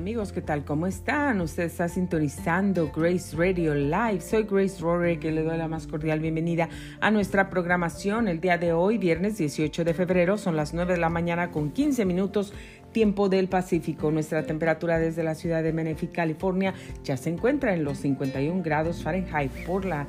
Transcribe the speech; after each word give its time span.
amigos, 0.00 0.32
¿qué 0.32 0.40
tal? 0.40 0.64
¿Cómo 0.64 0.86
están? 0.86 1.42
Usted 1.42 1.64
está 1.64 1.86
sintonizando 1.86 2.90
Grace 2.90 3.36
Radio 3.36 3.74
Live. 3.74 4.22
Soy 4.22 4.44
Grace 4.44 4.80
Rory, 4.80 5.18
que 5.18 5.30
le 5.30 5.42
doy 5.42 5.58
la 5.58 5.68
más 5.68 5.86
cordial 5.86 6.20
bienvenida 6.20 6.70
a 7.02 7.10
nuestra 7.10 7.50
programación. 7.50 8.26
El 8.26 8.40
día 8.40 8.56
de 8.56 8.72
hoy, 8.72 8.96
viernes 8.96 9.36
18 9.36 9.84
de 9.84 9.92
febrero, 9.92 10.38
son 10.38 10.56
las 10.56 10.72
9 10.72 10.94
de 10.94 10.98
la 10.98 11.10
mañana 11.10 11.50
con 11.50 11.70
15 11.70 12.06
minutos 12.06 12.54
tiempo 12.92 13.28
del 13.28 13.48
Pacífico. 13.48 14.10
Nuestra 14.10 14.42
temperatura 14.44 14.98
desde 14.98 15.22
la 15.22 15.34
ciudad 15.34 15.62
de 15.62 15.74
Menifee, 15.74 16.08
California, 16.08 16.72
ya 17.04 17.18
se 17.18 17.28
encuentra 17.28 17.74
en 17.74 17.84
los 17.84 17.98
51 17.98 18.62
grados 18.62 19.02
Fahrenheit 19.02 19.52
por 19.66 19.84
la 19.84 20.06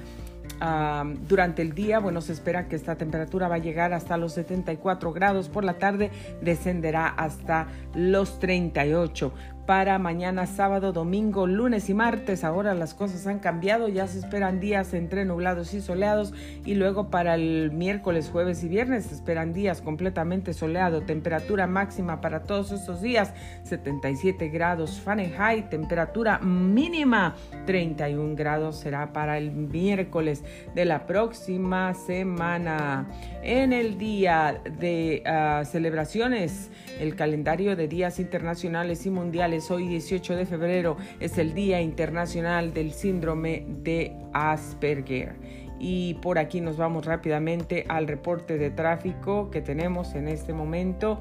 durante 1.28 1.64
el 1.64 1.74
día, 1.74 2.00
bueno, 2.00 2.22
se 2.22 2.34
espera 2.34 2.68
que 2.68 2.76
esta 2.76 2.96
temperatura 2.96 3.48
va 3.48 3.56
a 3.56 3.60
llegar 3.60 3.94
hasta 3.94 4.18
los 4.18 4.34
74 4.34 5.12
grados. 5.12 5.50
Por 5.50 5.64
la 5.64 5.80
tarde 5.80 6.12
descenderá 6.42 7.08
hasta 7.08 7.68
los 7.96 8.40
38 8.40 9.34
para 9.66 10.00
mañana 10.00 10.46
sábado, 10.48 10.92
domingo, 10.92 11.48
lunes 11.48 11.90
y 11.90 11.94
martes. 11.94 12.44
Ahora 12.44 12.74
las 12.74 12.94
cosas 12.94 13.28
han 13.28 13.40
cambiado, 13.40 13.88
ya 13.88 14.08
se 14.08 14.20
esperan 14.20 14.60
días 14.60 14.94
entre 14.94 15.26
nublados 15.26 15.74
y 15.74 15.82
soleados 15.82 16.34
y 16.66 16.76
luego 16.76 17.10
para 17.10 17.36
el 17.36 17.72
miércoles, 17.72 18.30
jueves 18.32 18.64
y 18.64 18.68
viernes 18.68 19.06
se 19.06 19.16
esperan 19.16 19.54
días 19.54 19.82
completamente 19.82 20.54
soleados. 20.54 21.06
Temperatura 21.06 21.68
máxima 21.68 22.22
para 22.22 22.44
todos 22.44 22.72
estos 22.72 23.02
días 23.02 23.34
77 23.64 24.50
grados 24.50 25.00
Fahrenheit, 25.00 25.70
temperatura 25.70 26.40
mínima 26.40 27.36
31 27.66 28.36
grados 28.36 28.78
será 28.80 29.14
para 29.14 29.38
el 29.38 29.52
miércoles 29.52 30.44
de 30.74 30.86
la 30.86 31.06
próxima 31.06 31.94
semana. 31.94 33.08
En 33.44 33.74
el 33.74 33.98
día 33.98 34.62
de 34.80 35.24
ah, 35.26 35.64
celebraciones, 35.66 36.70
el 37.00 37.16
calendario 37.16 37.76
de 37.76 37.88
días 37.88 38.20
internacionales 38.20 39.06
y 39.06 39.10
mundiales 39.10 39.51
Hoy 39.52 39.86
18 39.90 40.38
de 40.38 40.46
febrero 40.46 40.96
es 41.20 41.38
el 41.38 41.54
Día 41.54 41.82
Internacional 41.82 42.74
del 42.74 42.94
Síndrome 42.94 43.66
de 43.68 44.16
Asperger. 44.32 45.36
Y 45.78 46.14
por 46.22 46.40
aquí 46.40 46.62
nos 46.62 46.78
vamos 46.78 47.06
rápidamente 47.06 47.86
al 47.90 48.08
reporte 48.08 48.58
de 48.58 48.70
tráfico 48.70 49.52
que 49.52 49.62
tenemos 49.62 50.16
en 50.16 50.30
este 50.30 50.54
momento. 50.54 51.20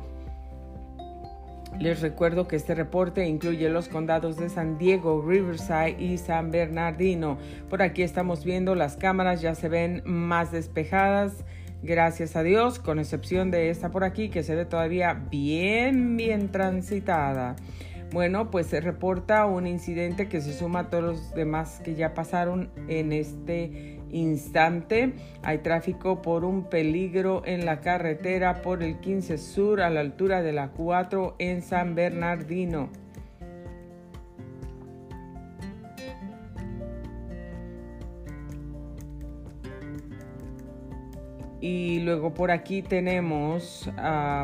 Les 1.80 2.00
recuerdo 2.00 2.46
que 2.46 2.54
este 2.54 2.76
reporte 2.76 3.26
incluye 3.26 3.68
los 3.68 3.88
condados 3.88 4.36
de 4.36 4.48
San 4.48 4.78
Diego, 4.78 5.24
Riverside 5.26 5.96
y 5.98 6.16
San 6.16 6.52
Bernardino. 6.52 7.36
Por 7.68 7.82
aquí 7.82 8.02
estamos 8.02 8.44
viendo 8.44 8.76
las 8.76 8.96
cámaras, 8.96 9.40
ya 9.40 9.56
se 9.56 9.68
ven 9.68 10.02
más 10.04 10.52
despejadas. 10.52 11.44
Gracias 11.82 12.36
a 12.36 12.44
Dios, 12.44 12.78
con 12.78 13.00
excepción 13.00 13.50
de 13.50 13.70
esta 13.70 13.90
por 13.90 14.04
aquí 14.04 14.28
que 14.28 14.44
se 14.44 14.54
ve 14.54 14.66
todavía 14.66 15.14
bien, 15.14 16.16
bien 16.16 16.52
transitada. 16.52 17.56
Bueno, 18.12 18.50
pues 18.50 18.66
se 18.66 18.80
reporta 18.80 19.46
un 19.46 19.68
incidente 19.68 20.28
que 20.28 20.40
se 20.40 20.52
suma 20.52 20.80
a 20.80 20.90
todos 20.90 21.04
los 21.04 21.34
demás 21.34 21.80
que 21.84 21.94
ya 21.94 22.12
pasaron 22.12 22.70
en 22.88 23.12
este 23.12 24.00
instante. 24.10 25.14
Hay 25.44 25.58
tráfico 25.58 26.20
por 26.20 26.44
un 26.44 26.64
peligro 26.64 27.42
en 27.46 27.64
la 27.64 27.80
carretera 27.80 28.62
por 28.62 28.82
el 28.82 28.98
15 28.98 29.38
Sur 29.38 29.80
a 29.80 29.90
la 29.90 30.00
altura 30.00 30.42
de 30.42 30.52
la 30.52 30.70
4 30.70 31.36
en 31.38 31.62
San 31.62 31.94
Bernardino. 31.94 32.90
Y 41.62 42.00
luego 42.00 42.34
por 42.34 42.50
aquí 42.50 42.82
tenemos, 42.82 43.88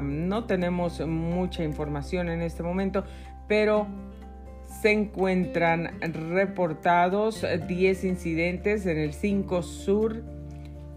no 0.02 0.44
tenemos 0.44 1.04
mucha 1.04 1.64
información 1.64 2.28
en 2.28 2.42
este 2.42 2.62
momento, 2.62 3.04
pero 3.48 3.86
se 4.80 4.92
encuentran 4.92 5.98
reportados 6.00 7.44
10 7.66 8.04
incidentes 8.04 8.86
en 8.86 8.98
el 8.98 9.12
5 9.12 9.62
Sur 9.62 10.22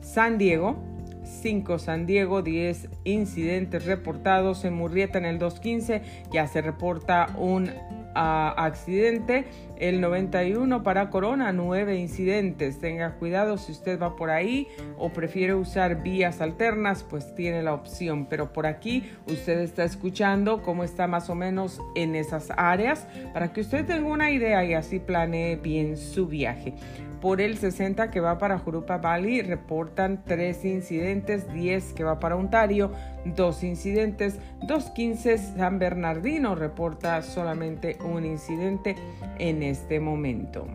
San 0.01 0.37
Diego, 0.37 0.75
5 1.23 1.79
San 1.79 2.05
Diego, 2.05 2.41
10 2.41 2.89
incidentes 3.03 3.85
reportados 3.85 4.65
en 4.65 4.73
Murrieta 4.73 5.17
en 5.17 5.25
el 5.25 5.39
215, 5.39 6.01
ya 6.31 6.47
se 6.47 6.61
reporta 6.61 7.35
un 7.37 7.71
accidente, 8.15 9.45
el 9.79 10.01
91 10.01 10.83
para 10.83 11.09
Corona, 11.09 11.51
9 11.51 11.97
incidentes. 11.97 12.79
Tenga 12.79 13.15
cuidado 13.15 13.57
si 13.57 13.71
usted 13.71 13.99
va 13.99 14.15
por 14.15 14.29
ahí 14.29 14.67
o 14.97 15.09
prefiere 15.09 15.55
usar 15.55 16.03
vías 16.03 16.41
alternas, 16.41 17.03
pues 17.03 17.33
tiene 17.33 17.63
la 17.63 17.73
opción. 17.73 18.27
Pero 18.27 18.53
por 18.53 18.67
aquí 18.67 19.09
usted 19.25 19.59
está 19.59 19.83
escuchando 19.83 20.61
cómo 20.61 20.83
está 20.83 21.07
más 21.07 21.29
o 21.29 21.35
menos 21.35 21.81
en 21.95 22.15
esas 22.15 22.51
áreas 22.57 23.07
para 23.33 23.53
que 23.53 23.61
usted 23.61 23.85
tenga 23.85 24.09
una 24.09 24.31
idea 24.31 24.63
y 24.65 24.73
así 24.73 24.99
planee 24.99 25.55
bien 25.55 25.97
su 25.97 26.27
viaje. 26.27 26.73
Por 27.21 27.41
el 27.41 27.57
60 27.57 28.11
que 28.11 28.21
va 28.21 28.37
para 28.37 28.59
Jurupa 28.59 28.97
Valley 28.97 29.41
reportan 29.41 30.23
3 30.23 30.63
incidentes, 30.63 31.51
10 31.51 31.91
que 31.91 32.05
va 32.05 32.17
para 32.17 32.37
Ontario, 32.37 32.91
2 33.25 33.63
incidentes, 33.63 34.39
215 34.65 35.37
San 35.37 35.79
Bernardino 35.79 36.55
reporta 36.55 37.21
solamente 37.21 37.97
un 38.05 38.25
incidente 38.25 38.95
en 39.37 39.63
este 39.69 39.99
momento. 39.99 40.67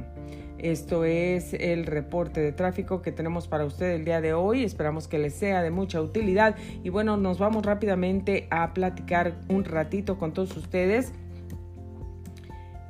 Esto 0.59 1.05
es 1.05 1.53
el 1.53 1.85
reporte 1.85 2.41
de 2.41 2.53
tráfico 2.53 3.03
que 3.03 3.13
tenemos 3.13 3.49
para 3.49 3.67
usted 3.67 3.91
el 3.91 4.07
día 4.07 4.23
de 4.23 4.33
hoy. 4.33 4.65
Esperamos 4.65 5.09
que 5.09 5.19
les 5.19 5.35
sea 5.35 5.63
de 5.63 5.71
mucha 5.71 6.01
utilidad. 6.01 6.57
Y 6.83 6.89
bueno, 6.89 7.19
nos 7.19 7.39
vamos 7.39 7.67
rápidamente 7.67 8.47
a 8.51 8.73
platicar 8.73 9.35
un 9.49 9.65
ratito 9.65 10.17
con 10.17 10.33
todos 10.33 10.57
ustedes 10.57 11.13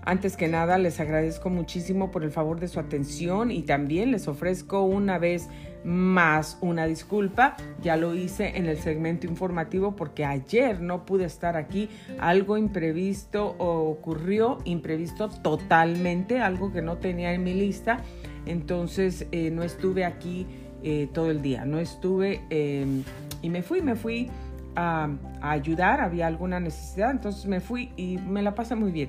antes 0.06 0.36
que 0.36 0.48
nada, 0.48 0.76
les 0.76 1.00
agradezco 1.00 1.48
muchísimo 1.48 2.10
por 2.10 2.24
el 2.24 2.30
favor 2.30 2.60
de 2.60 2.68
su 2.68 2.78
atención 2.78 3.50
y 3.50 3.62
también 3.62 4.10
les 4.10 4.28
ofrezco 4.28 4.82
una 4.82 5.18
vez 5.18 5.48
más 5.82 6.58
una 6.60 6.84
disculpa. 6.86 7.56
Ya 7.82 7.96
lo 7.96 8.14
hice 8.14 8.58
en 8.58 8.66
el 8.66 8.76
segmento 8.76 9.26
informativo 9.26 9.96
porque 9.96 10.26
ayer 10.26 10.80
no 10.80 11.06
pude 11.06 11.24
estar 11.24 11.56
aquí. 11.56 11.88
Algo 12.18 12.58
imprevisto 12.58 13.56
ocurrió, 13.58 14.58
imprevisto 14.64 15.30
totalmente, 15.30 16.40
algo 16.40 16.70
que 16.70 16.82
no 16.82 16.98
tenía 16.98 17.32
en 17.32 17.42
mi 17.42 17.54
lista. 17.54 18.00
Entonces 18.44 19.26
eh, 19.32 19.50
no 19.50 19.62
estuve 19.62 20.04
aquí 20.04 20.46
eh, 20.82 21.08
todo 21.14 21.30
el 21.30 21.40
día, 21.40 21.64
no 21.64 21.78
estuve 21.78 22.42
em, 22.50 23.04
y 23.40 23.48
me 23.48 23.62
fui, 23.62 23.80
me 23.80 23.94
fui 23.94 24.30
a, 24.76 25.08
a 25.40 25.50
ayudar, 25.50 26.02
había 26.02 26.26
alguna 26.26 26.60
necesidad, 26.60 27.10
entonces 27.10 27.46
me 27.46 27.60
fui 27.60 27.90
y 27.96 28.18
me 28.18 28.42
la 28.42 28.54
pasé 28.54 28.74
muy 28.74 28.92
bien 28.92 29.08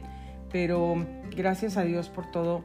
pero 0.56 0.96
gracias 1.36 1.76
a 1.76 1.84
Dios 1.84 2.08
por 2.08 2.32
todo 2.32 2.64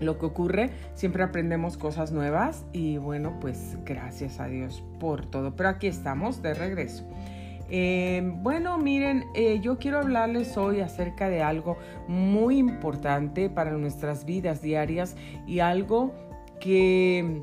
lo 0.00 0.18
que 0.18 0.26
ocurre. 0.26 0.68
Siempre 0.92 1.22
aprendemos 1.22 1.78
cosas 1.78 2.12
nuevas 2.12 2.66
y 2.74 2.98
bueno, 2.98 3.38
pues 3.40 3.78
gracias 3.86 4.38
a 4.38 4.48
Dios 4.48 4.84
por 4.98 5.24
todo. 5.24 5.56
Pero 5.56 5.70
aquí 5.70 5.86
estamos 5.86 6.42
de 6.42 6.52
regreso. 6.52 7.08
Eh, 7.70 8.20
bueno, 8.42 8.76
miren, 8.76 9.24
eh, 9.34 9.60
yo 9.62 9.78
quiero 9.78 10.00
hablarles 10.00 10.58
hoy 10.58 10.80
acerca 10.80 11.30
de 11.30 11.42
algo 11.42 11.78
muy 12.06 12.58
importante 12.58 13.48
para 13.48 13.70
nuestras 13.70 14.26
vidas 14.26 14.60
diarias 14.60 15.16
y 15.46 15.60
algo 15.60 16.12
que 16.60 17.40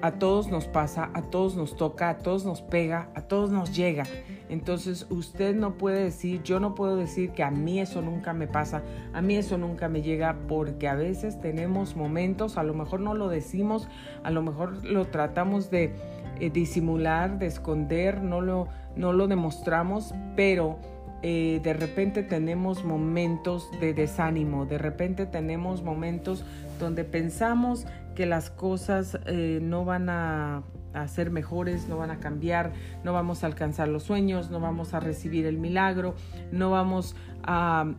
a 0.00 0.12
todos 0.12 0.46
nos 0.46 0.66
pasa, 0.66 1.10
a 1.12 1.22
todos 1.22 1.56
nos 1.56 1.74
toca, 1.74 2.08
a 2.08 2.18
todos 2.18 2.44
nos 2.44 2.62
pega, 2.62 3.08
a 3.16 3.22
todos 3.22 3.50
nos 3.50 3.74
llega. 3.74 4.04
Entonces 4.52 5.06
usted 5.08 5.56
no 5.56 5.78
puede 5.78 6.04
decir, 6.04 6.42
yo 6.42 6.60
no 6.60 6.74
puedo 6.74 6.96
decir 6.96 7.30
que 7.30 7.42
a 7.42 7.50
mí 7.50 7.80
eso 7.80 8.02
nunca 8.02 8.34
me 8.34 8.46
pasa, 8.46 8.82
a 9.14 9.22
mí 9.22 9.36
eso 9.36 9.56
nunca 9.56 9.88
me 9.88 10.02
llega, 10.02 10.36
porque 10.46 10.88
a 10.88 10.94
veces 10.94 11.40
tenemos 11.40 11.96
momentos, 11.96 12.58
a 12.58 12.62
lo 12.62 12.74
mejor 12.74 13.00
no 13.00 13.14
lo 13.14 13.30
decimos, 13.30 13.88
a 14.22 14.30
lo 14.30 14.42
mejor 14.42 14.84
lo 14.84 15.06
tratamos 15.06 15.70
de 15.70 15.94
eh, 16.38 16.50
disimular, 16.50 17.38
de 17.38 17.46
esconder, 17.46 18.22
no 18.22 18.42
lo, 18.42 18.68
no 18.94 19.14
lo 19.14 19.26
demostramos, 19.26 20.14
pero 20.36 20.78
eh, 21.22 21.60
de 21.62 21.72
repente 21.72 22.22
tenemos 22.22 22.84
momentos 22.84 23.70
de 23.80 23.94
desánimo, 23.94 24.66
de 24.66 24.76
repente 24.76 25.24
tenemos 25.24 25.82
momentos 25.82 26.44
donde 26.78 27.04
pensamos 27.04 27.86
que 28.14 28.26
las 28.26 28.50
cosas 28.50 29.18
eh, 29.24 29.60
no 29.62 29.86
van 29.86 30.10
a, 30.10 30.62
ser 31.08 31.30
mejores, 31.30 31.88
no 31.88 31.96
van 31.96 32.10
a 32.10 32.18
cambiar, 32.18 32.72
no 33.04 33.12
vamos 33.12 33.42
a 33.42 33.46
alcanzar 33.46 33.88
los 33.88 34.02
sueños, 34.04 34.50
no 34.50 34.60
vamos 34.60 34.94
a 34.94 35.00
recibir 35.00 35.46
el 35.46 35.58
milagro, 35.58 36.14
no 36.50 36.70
vamos 36.70 37.16
a 37.42 37.92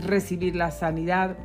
recibir 0.00 0.54
la 0.54 0.70
sanidad, 0.70 1.36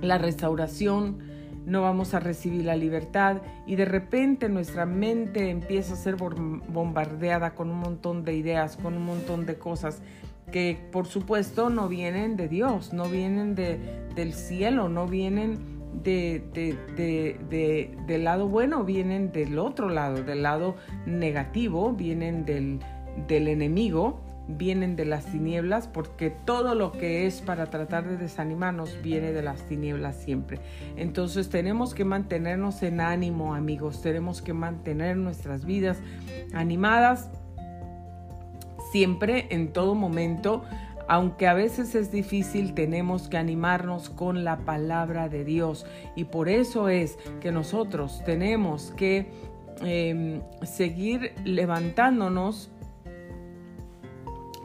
la 0.00 0.18
restauración, 0.18 1.18
no 1.66 1.82
vamos 1.82 2.14
a 2.14 2.20
recibir 2.20 2.64
la 2.64 2.76
libertad. 2.76 3.42
Y 3.66 3.76
de 3.76 3.84
repente 3.84 4.48
nuestra 4.48 4.86
mente 4.86 5.50
empieza 5.50 5.94
a 5.94 5.96
ser 5.96 6.16
bombardeada 6.16 7.54
con 7.54 7.70
un 7.70 7.78
montón 7.78 8.24
de 8.24 8.34
ideas, 8.34 8.76
con 8.76 8.96
un 8.96 9.04
montón 9.04 9.46
de 9.46 9.56
cosas 9.56 10.02
que 10.50 10.78
por 10.90 11.06
supuesto 11.06 11.70
no 11.70 11.88
vienen 11.88 12.36
de 12.36 12.48
Dios, 12.48 12.92
no 12.92 13.04
vienen 13.04 13.54
de, 13.54 13.78
del 14.14 14.34
cielo, 14.34 14.88
no 14.88 15.06
vienen 15.06 15.69
de, 15.92 17.88
del 18.06 18.24
lado 18.24 18.48
bueno 18.48 18.84
vienen 18.84 19.32
del 19.32 19.58
otro 19.58 19.88
lado, 19.88 20.22
del 20.22 20.42
lado 20.42 20.76
negativo, 21.06 21.92
vienen 21.92 22.44
del, 22.44 22.80
del 23.26 23.48
enemigo, 23.48 24.20
vienen 24.48 24.96
de 24.96 25.04
las 25.04 25.26
tinieblas, 25.26 25.86
porque 25.86 26.30
todo 26.30 26.74
lo 26.74 26.92
que 26.92 27.26
es 27.26 27.40
para 27.40 27.66
tratar 27.66 28.08
de 28.08 28.16
desanimarnos 28.16 29.00
viene 29.02 29.32
de 29.32 29.42
las 29.42 29.62
tinieblas 29.68 30.16
siempre. 30.16 30.58
Entonces 30.96 31.48
tenemos 31.48 31.94
que 31.94 32.04
mantenernos 32.04 32.82
en 32.82 33.00
ánimo, 33.00 33.54
amigos, 33.54 34.02
tenemos 34.02 34.42
que 34.42 34.52
mantener 34.52 35.16
nuestras 35.16 35.64
vidas 35.64 35.98
animadas 36.52 37.30
siempre, 38.90 39.46
en 39.50 39.72
todo 39.72 39.94
momento. 39.94 40.64
Aunque 41.12 41.48
a 41.48 41.54
veces 41.54 41.96
es 41.96 42.12
difícil, 42.12 42.72
tenemos 42.72 43.28
que 43.28 43.36
animarnos 43.36 44.10
con 44.10 44.44
la 44.44 44.58
palabra 44.58 45.28
de 45.28 45.44
Dios. 45.44 45.84
Y 46.14 46.22
por 46.22 46.48
eso 46.48 46.88
es 46.88 47.18
que 47.40 47.50
nosotros 47.50 48.22
tenemos 48.24 48.92
que 48.96 49.28
em, 49.82 50.40
seguir 50.62 51.34
levantándonos 51.44 52.70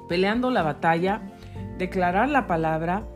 peleando 0.07 0.51
la 0.51 0.61
batalla, 0.61 1.23
declarar 1.79 2.29
la 2.29 2.45
palabra 2.45 3.07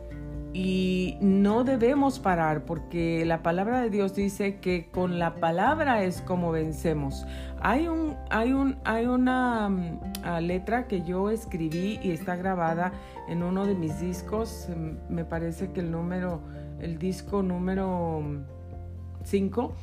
y 0.52 1.16
no 1.20 1.62
debemos 1.62 2.18
parar 2.18 2.64
porque 2.64 3.24
la 3.24 3.44
palabra 3.44 3.80
de 3.80 3.90
Dios 3.90 4.16
dice 4.16 4.56
que 4.58 4.90
con 4.90 5.20
la 5.20 5.36
palabra 5.36 6.02
es 6.02 6.20
como 6.20 6.50
vencemos. 6.50 7.26
Hay 7.62 7.88
un 7.88 8.16
hay 8.30 8.52
un 8.52 8.78
hay 8.84 9.06
una 9.06 9.68
mm, 9.68 10.38
letra 10.40 10.86
que 10.88 11.02
yo 11.02 11.30
escribí 11.30 11.98
y 12.02 12.10
está 12.10 12.36
grabada 12.36 12.92
en 13.28 13.42
uno 13.42 13.66
de 13.66 13.74
mis 13.74 14.00
discos, 14.00 14.68
mm, 14.68 15.12
me 15.12 15.24
parece 15.24 15.70
que 15.72 15.80
el 15.80 15.90
número 15.90 16.40
el 16.80 16.98
disco 16.98 17.42
número 17.42 18.22
5 19.24 19.74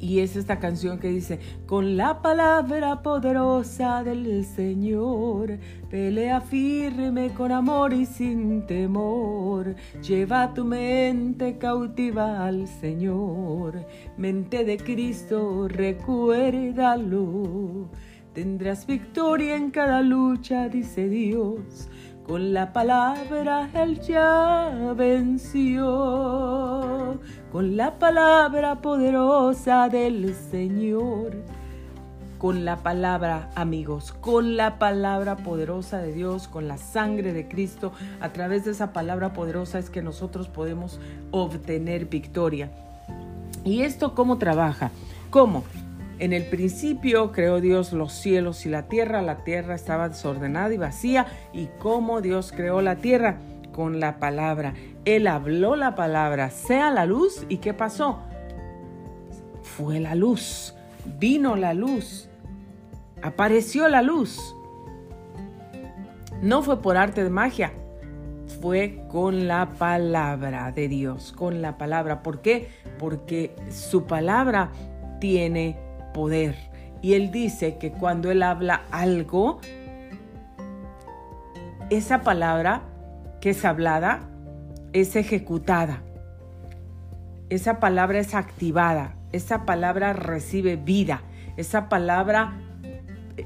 y 0.00 0.20
es 0.20 0.36
esta 0.36 0.60
canción 0.60 0.98
que 0.98 1.08
dice, 1.08 1.40
con 1.66 1.96
la 1.96 2.22
palabra 2.22 3.02
poderosa 3.02 4.04
del 4.04 4.44
Señor, 4.44 5.58
pelea 5.90 6.40
firme 6.40 7.30
con 7.30 7.50
amor 7.50 7.92
y 7.92 8.06
sin 8.06 8.64
temor. 8.66 9.74
Lleva 10.06 10.54
tu 10.54 10.64
mente 10.64 11.58
cautiva 11.58 12.46
al 12.46 12.68
Señor, 12.68 13.84
mente 14.16 14.64
de 14.64 14.76
Cristo, 14.76 15.66
recuérdalo. 15.66 17.38
Tendrás 18.34 18.86
victoria 18.86 19.56
en 19.56 19.70
cada 19.72 20.00
lucha, 20.00 20.68
dice 20.68 21.08
Dios. 21.08 21.88
Con 22.28 22.52
la 22.52 22.72
palabra 22.74 23.70
Él 23.72 24.00
ya 24.02 24.92
venció, 24.94 25.86
con 27.50 27.74
la 27.74 27.98
palabra 27.98 28.82
poderosa 28.82 29.88
del 29.88 30.34
Señor. 30.34 31.42
Con 32.36 32.66
la 32.66 32.76
palabra, 32.76 33.48
amigos, 33.54 34.12
con 34.12 34.58
la 34.58 34.78
palabra 34.78 35.36
poderosa 35.36 35.98
de 35.98 36.12
Dios, 36.12 36.48
con 36.48 36.68
la 36.68 36.76
sangre 36.76 37.32
de 37.32 37.48
Cristo, 37.48 37.92
a 38.20 38.28
través 38.28 38.66
de 38.66 38.72
esa 38.72 38.92
palabra 38.92 39.32
poderosa 39.32 39.78
es 39.78 39.88
que 39.88 40.02
nosotros 40.02 40.48
podemos 40.48 41.00
obtener 41.30 42.04
victoria. 42.04 42.70
¿Y 43.64 43.80
esto 43.80 44.14
cómo 44.14 44.36
trabaja? 44.36 44.90
¿Cómo? 45.30 45.64
En 46.18 46.32
el 46.32 46.46
principio 46.46 47.30
creó 47.30 47.60
Dios 47.60 47.92
los 47.92 48.12
cielos 48.12 48.66
y 48.66 48.68
la 48.68 48.88
tierra, 48.88 49.22
la 49.22 49.44
tierra 49.44 49.74
estaba 49.74 50.08
desordenada 50.08 50.74
y 50.74 50.76
vacía. 50.76 51.26
¿Y 51.52 51.66
cómo 51.78 52.20
Dios 52.20 52.52
creó 52.54 52.80
la 52.80 52.96
tierra? 52.96 53.38
Con 53.72 54.00
la 54.00 54.18
palabra. 54.18 54.74
Él 55.04 55.28
habló 55.28 55.76
la 55.76 55.94
palabra, 55.94 56.50
sea 56.50 56.90
la 56.90 57.06
luz. 57.06 57.46
¿Y 57.48 57.58
qué 57.58 57.72
pasó? 57.72 58.18
Fue 59.62 60.00
la 60.00 60.16
luz, 60.16 60.74
vino 61.20 61.54
la 61.54 61.72
luz, 61.72 62.28
apareció 63.22 63.88
la 63.88 64.02
luz. 64.02 64.56
No 66.42 66.62
fue 66.62 66.82
por 66.82 66.96
arte 66.96 67.22
de 67.22 67.30
magia, 67.30 67.72
fue 68.60 69.04
con 69.08 69.46
la 69.46 69.70
palabra 69.78 70.72
de 70.72 70.88
Dios, 70.88 71.32
con 71.32 71.62
la 71.62 71.78
palabra. 71.78 72.22
¿Por 72.24 72.40
qué? 72.40 72.68
Porque 72.98 73.54
su 73.70 74.04
palabra 74.04 74.72
tiene 75.20 75.76
poder. 76.12 76.56
Y 77.00 77.14
él 77.14 77.30
dice 77.30 77.78
que 77.78 77.92
cuando 77.92 78.30
él 78.30 78.42
habla 78.42 78.82
algo, 78.90 79.60
esa 81.90 82.22
palabra 82.22 82.82
que 83.40 83.50
es 83.50 83.64
hablada 83.64 84.20
es 84.92 85.16
ejecutada. 85.16 86.02
Esa 87.50 87.80
palabra 87.80 88.18
es 88.18 88.34
activada. 88.34 89.14
Esa 89.32 89.64
palabra 89.64 90.12
recibe 90.12 90.76
vida. 90.76 91.22
Esa 91.56 91.88
palabra 91.88 92.54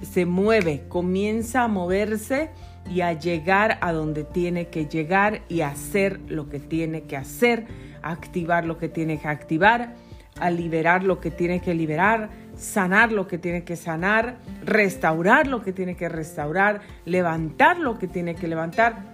se 0.03 0.27
mueve, 0.27 0.85
comienza 0.89 1.65
a 1.65 1.69
moverse 1.69 2.51
y 2.91 3.03
a 3.03 3.13
llegar 3.13 3.79
a 3.81 3.93
donde 3.93 4.25
tiene 4.25 4.69
que 4.69 4.87
llegar 4.87 5.43
y 5.49 5.61
hacer 5.61 6.21
lo 6.29 6.49
que 6.49 6.59
tiene 6.59 7.03
que 7.03 7.17
hacer, 7.17 7.67
activar 8.03 8.65
lo 8.65 8.79
que 8.79 8.89
tiene 8.89 9.19
que 9.19 9.29
activar, 9.29 9.95
a 10.41 10.51
liberar 10.51 11.05
lo 11.05 11.21
que 11.21 11.31
tiene 11.31 11.61
que 11.61 11.75
liberar, 11.75 12.31
sanar 12.57 13.13
lo 13.13 13.27
que 13.27 13.39
tiene 13.39 13.65
que 13.65 13.77
sanar, 13.77 14.37
restaurar 14.65 15.47
lo 15.47 15.63
que 15.63 15.73
tiene 15.73 15.97
que 15.97 16.09
restaurar, 16.09 16.81
levantar 17.05 17.79
lo 17.79 17.99
que 17.99 18.09
tiene 18.09 18.35
que 18.35 18.49
levantar. 18.49 19.13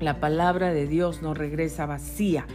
La 0.00 0.20
palabra 0.20 0.72
de 0.72 0.86
Dios 0.86 1.22
no 1.22 1.34
regresa 1.34 1.86
vacía. 1.86 2.46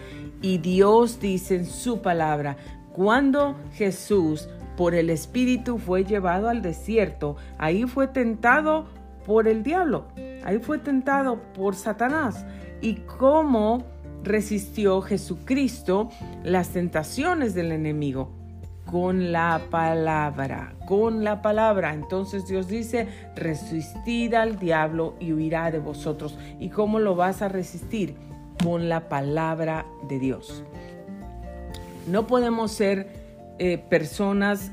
Y 0.41 0.59
Dios 0.59 1.19
dice 1.19 1.55
en 1.55 1.65
su 1.65 2.01
palabra, 2.01 2.57
cuando 2.93 3.55
Jesús 3.73 4.49
por 4.75 4.93
el 4.93 5.09
Espíritu 5.09 5.77
fue 5.77 6.03
llevado 6.03 6.49
al 6.49 6.61
desierto, 6.61 7.35
ahí 7.57 7.85
fue 7.85 8.07
tentado 8.07 8.87
por 9.25 9.47
el 9.47 9.63
diablo, 9.63 10.07
ahí 10.43 10.59
fue 10.59 10.77
tentado 10.77 11.41
por 11.53 11.75
Satanás. 11.75 12.45
Y 12.81 12.95
cómo 13.17 13.83
resistió 14.23 15.01
Jesucristo 15.01 16.09
las 16.43 16.69
tentaciones 16.69 17.55
del 17.55 17.71
enemigo 17.71 18.36
con 18.89 19.31
la 19.31 19.61
palabra, 19.69 20.73
con 20.87 21.23
la 21.23 21.41
palabra. 21.41 21.93
Entonces 21.93 22.47
Dios 22.47 22.67
dice, 22.67 23.07
resistid 23.35 24.33
al 24.33 24.57
diablo 24.57 25.15
y 25.19 25.33
huirá 25.33 25.69
de 25.71 25.79
vosotros. 25.79 26.37
¿Y 26.59 26.69
cómo 26.69 26.99
lo 26.99 27.15
vas 27.15 27.41
a 27.41 27.49
resistir? 27.49 28.15
Con 28.63 28.89
la 28.89 29.07
palabra 29.09 29.85
de 30.09 30.19
Dios. 30.19 30.63
No 32.07 32.25
podemos 32.25 32.71
ser 32.71 33.07
eh, 33.59 33.77
personas 33.77 34.71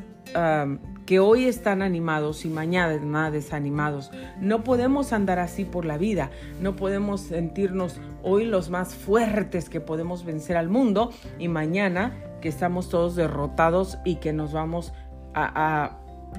que 1.07 1.21
hoy 1.21 1.45
están 1.47 1.83
animados 1.83 2.45
y 2.45 2.49
mañana 2.49 3.31
desanimados. 3.31 4.11
No 4.41 4.65
podemos 4.65 5.13
andar 5.13 5.39
así 5.39 5.65
por 5.65 5.85
la 5.85 5.99
vida. 5.99 6.31
No 6.61 6.77
podemos 6.77 7.21
sentirnos 7.21 8.01
hoy 8.23 8.45
los 8.45 8.71
más 8.71 8.95
fuertes 8.95 9.69
que 9.69 9.81
podemos 9.81 10.25
vencer 10.25 10.57
al 10.57 10.69
mundo 10.69 11.13
y 11.39 11.49
mañana 11.49 12.13
que 12.45 12.51
estamos 12.51 12.91
todos 12.91 13.17
derrotados 13.17 13.97
y 14.05 14.17
que 14.17 14.35
nos 14.35 14.53
vamos 14.53 14.93
a, 15.33 15.97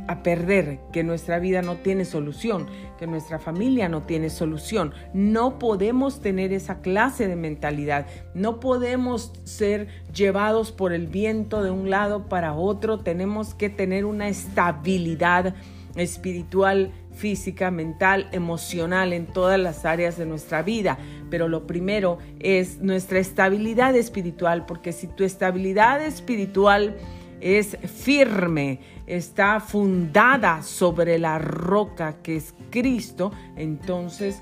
a, 0.08 0.22
perder, 0.22 0.80
que 0.94 1.04
nuestra 1.04 1.40
vida 1.40 1.64
no 1.64 1.78
tiene 1.78 2.06
solución, 2.06 2.68
que 3.00 3.08
nuestra 3.08 3.40
familia 3.40 3.90
no 3.90 4.04
tiene 4.04 4.30
solución. 4.30 4.94
No 5.16 5.58
podemos 5.58 6.22
tener 6.22 6.54
esa 6.54 6.82
clase 6.82 7.28
de 7.28 7.36
mentalidad, 7.36 8.06
no 8.36 8.60
podemos 8.60 9.34
ser 9.46 9.88
llevados 10.14 10.72
por 10.72 10.94
el 10.94 11.08
viento 11.08 11.64
de 11.64 11.72
un 11.72 11.90
lado 11.90 12.30
para 12.30 12.54
otro, 12.54 13.00
tenemos 13.00 13.56
que 13.56 13.72
tener 13.72 14.06
una 14.06 14.28
estabilidad 14.28 15.56
espiritual, 15.96 16.92
física, 17.12 17.72
mental, 17.72 18.28
emocional 18.32 19.14
en 19.14 19.28
todas 19.28 19.60
las 19.60 19.86
áreas 19.86 20.18
de 20.18 20.26
nuestra 20.26 20.62
vida. 20.62 20.98
Pero 21.30 21.48
lo 21.48 21.66
primero 21.66 22.18
es 22.40 22.82
nuestra 22.82 23.20
estabilidad 23.20 23.96
espiritual, 23.96 24.66
porque 24.66 24.92
si 24.92 25.08
tu 25.08 25.24
estabilidad 25.24 26.06
espiritual 26.06 26.96
es 27.42 27.78
firme, 27.78 28.80
está 29.08 29.60
fundada 29.60 30.64
sobre 30.64 31.20
la 31.20 31.40
roca 31.40 32.18
que 32.22 32.38
es 32.38 32.54
Cristo, 32.70 33.32
entonces 33.56 34.42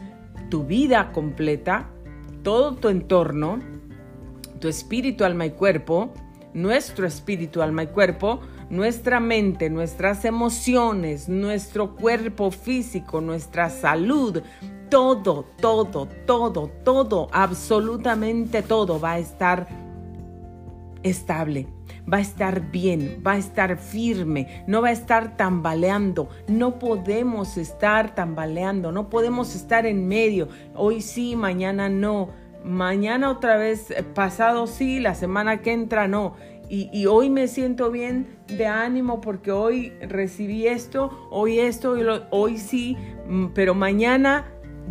tu 0.50 0.64
vida 0.64 1.12
completa, 1.12 1.90
todo 2.44 2.76
tu 2.76 2.90
entorno, 2.90 3.60
tu 4.60 4.68
espíritu, 4.68 5.26
alma 5.26 5.46
y 5.46 5.52
cuerpo, 5.52 6.14
nuestro 6.54 7.06
espíritu, 7.06 7.62
alma 7.62 7.84
y 7.84 7.88
cuerpo, 7.88 8.40
nuestra 8.74 9.20
mente, 9.20 9.70
nuestras 9.70 10.26
emociones, 10.26 11.30
nuestro 11.30 11.96
cuerpo 11.96 12.50
físico, 12.50 13.22
nuestra 13.22 13.70
salud, 13.70 14.42
todo, 14.90 15.46
todo, 15.62 16.08
todo, 16.26 16.68
todo, 16.84 17.28
absolutamente 17.32 18.64
todo 18.64 19.00
va 19.00 19.14
a 19.14 19.20
estar 19.20 19.68
estable, 21.04 21.68
va 22.12 22.18
a 22.18 22.22
estar 22.22 22.72
bien, 22.72 23.22
va 23.26 23.34
a 23.34 23.38
estar 23.38 23.78
firme, 23.78 24.64
no 24.68 24.82
va 24.82 24.90
a 24.90 24.94
estar 24.94 25.38
tambaleando. 25.38 26.30
No 26.48 26.80
podemos 26.80 27.58
estar 27.58 28.16
tambaleando, 28.16 28.92
no 28.92 29.10
podemos 29.10 29.56
estar 29.56 29.86
en 29.86 30.08
medio. 30.08 30.48
Hoy 30.74 31.02
sí, 31.02 31.36
mañana 31.36 31.90
no. 31.90 32.30
Mañana 32.64 33.30
otra 33.30 33.58
vez, 33.58 33.94
pasado 34.16 34.68
sí, 34.68 35.02
la 35.02 35.16
semana 35.16 35.62
que 35.62 35.74
entra 35.74 36.08
no 36.08 36.36
y, 36.74 37.06
hoy 37.06 37.30
me 37.30 37.48
siento 37.48 37.92
bien 37.92 38.26
de 38.48 38.66
ánimo 38.66 39.22
porque 39.22 39.52
hoy 39.52 39.94
recibí 40.02 40.66
esto, 40.66 41.28
hoy 41.30 41.60
esto, 41.60 41.96
hoy 42.32 42.58
sí, 42.58 42.98
mm, 43.28 43.48
pero 43.54 43.76
mañana 43.76 44.46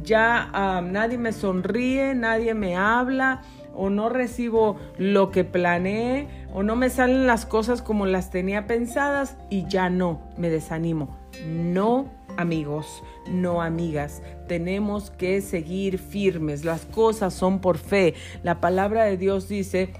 ya 0.04 0.80
nadie 0.84 1.18
me 1.18 1.32
sonríe, 1.32 2.14
nadie 2.14 2.54
me 2.54 2.76
habla 2.76 3.42
o 3.74 3.90
no 3.90 4.08
recibo 4.08 4.76
lo 4.96 5.32
que 5.32 5.42
planeé 5.42 6.28
o 6.54 6.62
no 6.62 6.76
me 6.76 6.88
salen 6.88 7.26
las 7.26 7.46
cosas 7.46 7.82
como 7.82 8.06
las 8.06 8.30
tenía 8.30 8.68
pensadas 8.68 9.36
y 9.50 9.66
ya 9.66 9.90
no, 9.90 10.20
me 10.36 10.50
desanimo. 10.50 11.16
No, 11.48 12.06
amigos, 12.36 13.02
no, 13.28 13.60
amigas, 13.60 14.22
tenemos 14.46 15.10
que 15.10 15.40
seguir 15.40 15.98
firmes. 15.98 16.64
Las 16.64 16.84
cosas 16.84 17.34
son 17.34 17.60
por 17.60 17.78
fe. 17.78 18.14
La 18.44 18.60
palabra 18.60 19.04
de 19.04 19.16
Dios 19.16 19.48
dice, 19.48 19.92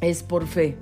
es 0.00 0.22
por 0.22 0.46
fe. 0.46 0.76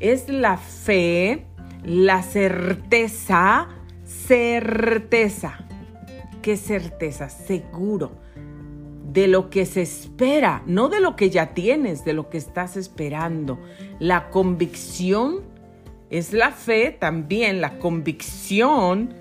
Es 0.00 0.28
la 0.28 0.56
fe, 0.56 1.46
la 1.84 2.22
certeza, 2.22 3.68
certeza. 4.04 5.58
¿Qué 6.42 6.56
certeza? 6.56 7.28
Seguro 7.28 8.12
de 9.12 9.26
lo 9.26 9.50
que 9.50 9.66
se 9.66 9.82
espera, 9.82 10.62
no 10.66 10.88
de 10.88 11.00
lo 11.00 11.16
que 11.16 11.30
ya 11.30 11.52
tienes, 11.52 12.04
de 12.04 12.12
lo 12.12 12.30
que 12.30 12.38
estás 12.38 12.76
esperando. 12.76 13.58
La 13.98 14.30
convicción 14.30 15.40
es 16.10 16.32
la 16.32 16.52
fe 16.52 16.96
también, 16.98 17.60
la 17.60 17.78
convicción, 17.78 19.14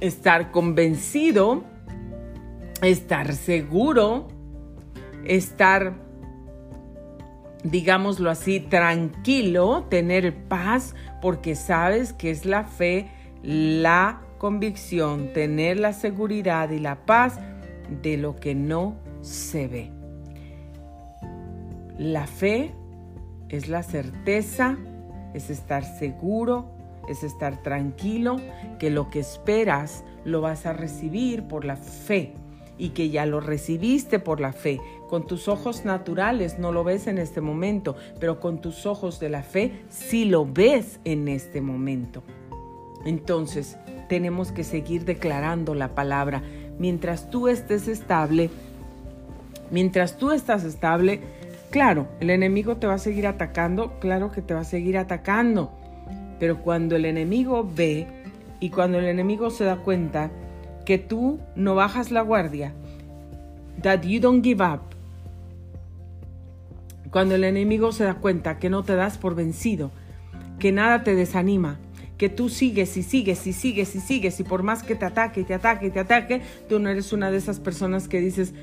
estar 0.00 0.50
convencido, 0.50 1.62
estar 2.82 3.34
seguro, 3.34 4.28
estar, 5.24 5.94
digámoslo 7.64 8.30
así, 8.30 8.60
tranquilo, 8.60 9.84
tener 9.88 10.34
paz, 10.48 10.94
porque 11.20 11.54
sabes 11.54 12.12
que 12.12 12.30
es 12.30 12.44
la 12.44 12.64
fe, 12.64 13.08
la 13.42 14.20
convicción, 14.38 15.32
tener 15.32 15.78
la 15.78 15.92
seguridad 15.92 16.70
y 16.70 16.78
la 16.78 17.06
paz 17.06 17.38
de 18.02 18.16
lo 18.16 18.36
que 18.36 18.54
no 18.54 18.96
se 19.20 19.68
ve. 19.68 19.90
La 21.98 22.26
fe 22.26 22.74
es 23.48 23.68
la 23.68 23.82
certeza, 23.82 24.76
es 25.34 25.50
estar 25.50 25.84
seguro, 25.84 26.70
es 27.08 27.22
estar 27.22 27.62
tranquilo, 27.62 28.36
que 28.78 28.90
lo 28.90 29.10
que 29.10 29.20
esperas 29.20 30.04
lo 30.24 30.40
vas 30.40 30.66
a 30.66 30.72
recibir 30.72 31.44
por 31.44 31.64
la 31.64 31.76
fe 31.76 32.34
y 32.78 32.90
que 32.90 33.10
ya 33.10 33.26
lo 33.26 33.40
recibiste 33.40 34.18
por 34.18 34.40
la 34.40 34.52
fe. 34.52 34.80
Con 35.12 35.26
tus 35.26 35.46
ojos 35.46 35.84
naturales 35.84 36.58
no 36.58 36.72
lo 36.72 36.84
ves 36.84 37.06
en 37.06 37.18
este 37.18 37.42
momento, 37.42 37.96
pero 38.18 38.40
con 38.40 38.62
tus 38.62 38.86
ojos 38.86 39.20
de 39.20 39.28
la 39.28 39.42
fe 39.42 39.82
sí 39.90 40.24
lo 40.24 40.46
ves 40.50 41.00
en 41.04 41.28
este 41.28 41.60
momento. 41.60 42.22
Entonces, 43.04 43.76
tenemos 44.08 44.52
que 44.52 44.64
seguir 44.64 45.04
declarando 45.04 45.74
la 45.74 45.94
palabra 45.94 46.42
mientras 46.78 47.28
tú 47.28 47.48
estés 47.48 47.88
estable, 47.88 48.48
mientras 49.70 50.16
tú 50.16 50.30
estás 50.30 50.64
estable, 50.64 51.20
claro, 51.70 52.08
el 52.20 52.30
enemigo 52.30 52.78
te 52.78 52.86
va 52.86 52.94
a 52.94 52.98
seguir 52.98 53.26
atacando, 53.26 53.98
claro 54.00 54.32
que 54.32 54.40
te 54.40 54.54
va 54.54 54.60
a 54.60 54.64
seguir 54.64 54.96
atacando, 54.96 55.72
pero 56.40 56.62
cuando 56.62 56.96
el 56.96 57.04
enemigo 57.04 57.70
ve 57.70 58.06
y 58.60 58.70
cuando 58.70 58.98
el 58.98 59.04
enemigo 59.04 59.50
se 59.50 59.64
da 59.64 59.76
cuenta 59.76 60.30
que 60.86 60.96
tú 60.96 61.38
no 61.54 61.74
bajas 61.74 62.10
la 62.10 62.22
guardia, 62.22 62.72
that 63.82 64.04
you 64.04 64.18
don't 64.18 64.42
give 64.42 64.64
up, 64.64 64.91
cuando 67.12 67.34
el 67.34 67.44
enemigo 67.44 67.92
se 67.92 68.04
da 68.04 68.14
cuenta 68.14 68.58
que 68.58 68.70
no 68.70 68.82
te 68.82 68.96
das 68.96 69.18
por 69.18 69.34
vencido, 69.34 69.92
que 70.58 70.72
nada 70.72 71.04
te 71.04 71.14
desanima, 71.14 71.78
que 72.16 72.30
tú 72.30 72.48
sigues 72.48 72.96
y 72.96 73.02
sigues 73.02 73.46
y 73.46 73.52
sigues 73.52 73.94
y 73.94 74.00
sigues 74.00 74.40
y 74.40 74.44
por 74.44 74.62
más 74.62 74.82
que 74.82 74.94
te 74.94 75.04
ataque 75.04 75.42
y 75.42 75.44
te 75.44 75.52
ataque 75.52 75.88
y 75.88 75.90
te 75.90 76.00
ataque, 76.00 76.40
tú 76.70 76.78
no 76.78 76.88
eres 76.88 77.12
una 77.12 77.30
de 77.30 77.36
esas 77.36 77.60
personas 77.60 78.08
que 78.08 78.20
dices, 78.20 78.54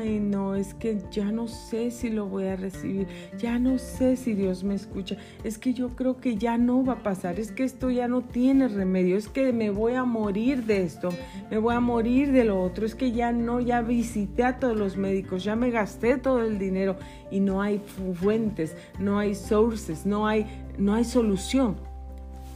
ay 0.00 0.18
no, 0.20 0.54
es 0.54 0.74
que 0.74 0.98
ya 1.10 1.30
no 1.30 1.46
sé 1.46 1.90
si 1.90 2.10
lo 2.10 2.26
voy 2.26 2.46
a 2.46 2.56
recibir, 2.56 3.06
ya 3.38 3.58
no 3.58 3.78
sé 3.78 4.16
si 4.16 4.34
Dios 4.34 4.64
me 4.64 4.74
escucha, 4.74 5.16
es 5.44 5.58
que 5.58 5.72
yo 5.74 5.90
creo 5.90 6.16
que 6.16 6.36
ya 6.36 6.58
no 6.58 6.84
va 6.84 6.94
a 6.94 7.02
pasar, 7.02 7.38
es 7.38 7.52
que 7.52 7.64
esto 7.64 7.90
ya 7.90 8.08
no 8.08 8.22
tiene 8.22 8.68
remedio, 8.68 9.16
es 9.16 9.28
que 9.28 9.52
me 9.52 9.70
voy 9.70 9.94
a 9.94 10.04
morir 10.04 10.64
de 10.64 10.82
esto, 10.82 11.10
me 11.50 11.58
voy 11.58 11.74
a 11.74 11.80
morir 11.80 12.32
de 12.32 12.44
lo 12.44 12.62
otro, 12.62 12.86
es 12.86 12.94
que 12.94 13.12
ya 13.12 13.32
no, 13.32 13.60
ya 13.60 13.82
visité 13.82 14.44
a 14.44 14.58
todos 14.58 14.76
los 14.76 14.96
médicos, 14.96 15.44
ya 15.44 15.56
me 15.56 15.70
gasté 15.70 16.16
todo 16.16 16.42
el 16.42 16.58
dinero 16.58 16.96
y 17.30 17.40
no 17.40 17.62
hay 17.62 17.80
fuentes, 18.14 18.76
no 18.98 19.18
hay 19.18 19.34
sources, 19.34 20.06
no 20.06 20.26
hay, 20.26 20.46
no 20.78 20.94
hay 20.94 21.04
solución 21.04 21.76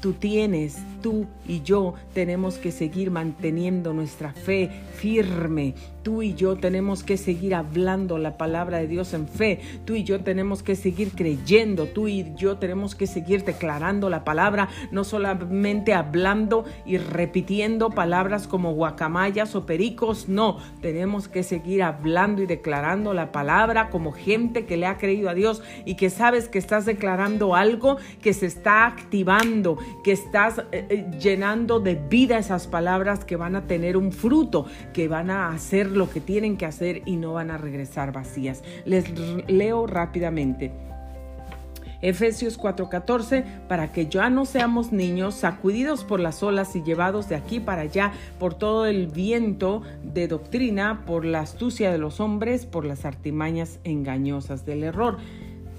tú 0.05 0.13
tienes, 0.13 0.77
tú 1.01 1.25
y 1.49 1.63
yo 1.63 1.95
tenemos 2.13 2.59
que 2.59 2.73
seguir 2.73 3.11
manteniendo 3.11 3.95
nuestra 3.95 4.35
fe 4.35 4.69
firme. 4.93 5.75
Tú 6.05 6.21
y 6.21 6.35
yo 6.35 6.57
tenemos 6.57 7.03
que 7.03 7.17
seguir 7.17 7.55
hablando 7.55 8.19
la 8.19 8.37
palabra 8.37 8.77
de 8.77 8.87
Dios 8.87 9.15
en 9.15 9.27
fe. 9.27 9.61
Tú 9.87 9.95
y 9.95 10.05
yo 10.05 10.21
tenemos 10.21 10.63
que 10.63 10.77
seguir 10.77 11.13
creyendo. 11.13 11.87
Tú 11.87 12.09
y 12.09 12.35
yo 12.37 12.59
tenemos 12.59 12.95
que 12.95 13.07
seguir 13.07 13.43
declarando 13.43 14.11
la 14.11 14.23
palabra, 14.23 14.69
no 14.91 15.03
solamente 15.03 15.95
hablando 15.95 16.67
y 16.85 16.99
repitiendo 16.99 17.89
palabras 17.89 18.47
como 18.47 18.75
guacamayas 18.75 19.55
o 19.55 19.65
pericos. 19.65 20.29
No, 20.29 20.59
tenemos 20.83 21.27
que 21.27 21.43
seguir 21.43 21.83
hablando 21.83 22.43
y 22.43 22.47
declarando 22.47 23.15
la 23.15 23.33
palabra 23.33 23.89
como 23.89 24.13
gente 24.13 24.67
que 24.67 24.77
le 24.77 24.85
ha 24.85 24.99
creído 24.99 25.31
a 25.31 25.35
Dios 25.35 25.63
y 25.87 25.95
que 25.95 26.11
sabes 26.11 26.51
que 26.51 26.59
estás 26.59 26.85
declarando 26.85 27.55
algo 27.55 27.97
que 28.21 28.35
se 28.35 28.45
está 28.45 28.85
activando, 28.87 29.79
que 30.05 30.13
estás 30.13 30.59
eh, 30.71 30.87
eh, 30.91 31.11
llenando 31.19 31.81
de 31.81 31.95
vida 31.95 32.37
esas 32.37 32.67
palabras 32.67 33.25
que 33.25 33.37
van 33.37 33.57
a 33.57 33.67
tener 33.67 33.97
un 33.97 34.13
fruto, 34.13 34.67
que 34.93 35.09
van 35.09 35.31
a 35.31 35.49
hacer 35.49 35.94
lo 35.97 36.11
que 36.11 36.21
tienen 36.21 36.57
que 36.57 36.67
hacer 36.67 37.03
y 37.07 37.17
no 37.17 37.33
van 37.35 37.51
a 37.51 37.59
regresar 37.59 38.13
vacías. 38.13 38.63
Les 38.85 39.07
leo 39.49 39.87
rápidamente. 39.87 40.73
Efesios 42.05 42.59
4:14, 42.59 43.45
para 43.67 43.91
que 43.91 44.07
ya 44.09 44.29
no 44.29 44.45
seamos 44.45 44.93
niños 44.93 45.37
sacudidos 45.37 46.05
por 46.05 46.21
las 46.21 46.43
olas 46.43 46.77
y 46.77 46.83
llevados 46.83 47.31
de 47.31 47.35
aquí 47.35 47.61
para 47.61 47.83
allá 47.83 48.13
por 48.39 48.53
todo 48.53 48.85
el 48.85 49.07
viento 49.07 49.81
de 50.03 50.29
doctrina, 50.29 51.05
por 51.07 51.25
la 51.25 51.41
astucia 51.41 51.91
de 51.91 51.97
los 51.97 52.21
hombres, 52.21 52.67
por 52.67 52.85
las 52.85 53.07
artimañas 53.07 53.79
engañosas 53.85 54.67
del 54.67 54.85
error. 54.85 55.17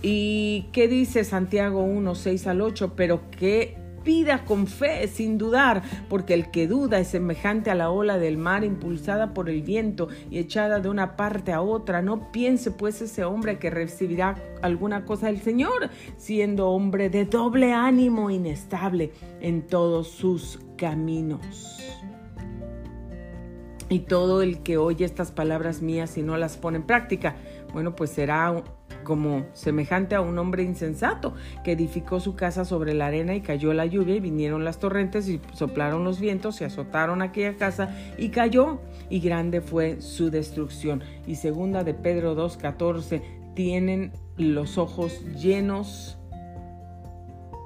¿Y 0.02 0.66
qué 0.72 0.88
dice 0.88 1.24
Santiago 1.24 1.84
1, 1.84 2.16
6 2.16 2.48
al 2.48 2.62
8? 2.62 2.94
Pero 2.96 3.22
que 3.30 3.78
pida 4.06 4.46
con 4.46 4.68
fe, 4.68 5.06
sin 5.10 5.38
dudar, 5.38 5.84
porque 6.08 6.34
el 6.34 6.52
que 6.52 6.68
duda 6.68 7.00
es 7.00 7.10
semejante 7.10 7.72
a 7.72 7.76
la 7.76 7.90
ola 7.90 8.18
del 8.18 8.38
mar 8.38 8.64
impulsada 8.64 9.34
por 9.34 9.50
el 9.50 9.64
viento 9.64 10.08
y 10.30 10.38
echada 10.38 10.80
de 10.80 10.88
una 10.88 11.18
parte 11.18 11.52
a 11.52 11.62
otra. 11.62 12.02
No 12.02 12.32
piense 12.32 12.72
pues 12.72 13.02
ese 13.02 13.26
hombre 13.26 13.60
que 13.60 13.70
recibirá 13.70 14.36
alguna 14.62 15.04
cosa 15.04 15.28
del 15.28 15.42
Señor, 15.42 15.90
siendo 16.16 16.70
hombre 16.70 17.10
de 17.10 17.26
doble 17.26 17.74
ánimo, 17.74 18.30
inestable 18.30 19.12
en 19.42 19.68
todos 19.68 20.08
sus 20.08 20.60
caminos. 20.78 21.42
Y 23.90 24.00
todo 24.00 24.42
el 24.42 24.64
que 24.64 24.78
oye 24.78 25.06
estas 25.06 25.32
palabras 25.32 25.82
mías 25.82 26.18
y 26.18 26.24
no 26.24 26.38
las 26.38 26.58
pone 26.58 26.78
en 26.78 26.84
práctica, 26.84 27.36
bueno, 27.72 27.96
pues 27.96 28.10
será 28.12 28.64
como 29.04 29.46
semejante 29.54 30.16
a 30.16 30.22
un 30.22 30.38
hombre 30.38 30.64
insensato 30.64 31.34
que 31.64 31.74
edificó 31.74 32.20
su 32.20 32.36
casa 32.36 32.66
sobre 32.66 32.94
la 32.94 33.08
arena 33.08 33.36
y 33.36 33.42
cayó 33.42 33.74
la 33.74 33.86
lluvia 33.86 34.16
y 34.16 34.20
vinieron 34.20 34.66
las 34.66 34.80
torrentes 34.80 35.30
y 35.30 35.40
soplaron 35.54 36.04
los 36.04 36.20
vientos 36.20 36.60
y 36.62 36.66
azotaron 36.66 37.22
aquella 37.22 37.56
casa 37.56 37.96
y 38.18 38.30
cayó 38.30 38.80
y 39.10 39.20
grande 39.20 39.62
fue 39.62 40.02
su 40.02 40.30
destrucción. 40.30 41.04
Y 41.28 41.36
segunda 41.36 41.84
de 41.84 41.94
Pedro 41.94 42.36
2.14 42.36 43.22
tienen 43.54 44.12
los 44.38 44.78
ojos 44.78 45.22
llenos 45.36 46.18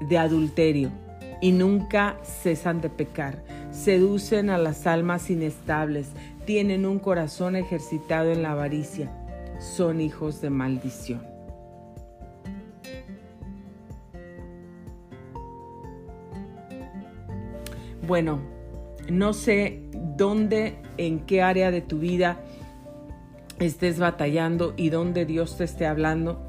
de 0.08 0.18
adulterio 0.18 0.92
y 1.42 1.52
nunca 1.52 2.18
cesan 2.24 2.82
de 2.82 2.90
pecar. 2.90 3.44
Seducen 3.72 4.50
a 4.50 4.58
las 4.58 4.88
almas 4.88 5.30
inestables, 5.30 6.10
tienen 6.46 6.86
un 6.86 7.00
corazón 7.00 7.56
ejercitado 7.56 8.32
en 8.32 8.42
la 8.42 8.52
avaricia, 8.52 9.12
son 9.60 10.02
hijos 10.02 10.42
de 10.42 10.50
maldición. 10.50 11.22
Bueno, 18.08 18.40
no 19.08 19.34
sé 19.34 19.84
dónde, 19.94 20.82
en 20.98 21.20
qué 21.22 21.44
área 21.44 21.70
de 21.70 21.82
tu 21.82 22.00
vida 22.00 22.40
estés 23.60 24.00
batallando 24.00 24.74
y 24.78 24.90
dónde 24.90 25.26
Dios 25.26 25.58
te 25.58 25.66
esté 25.66 25.86
hablando, 25.86 26.49